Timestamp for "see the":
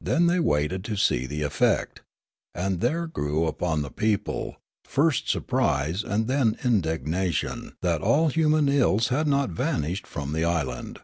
0.96-1.42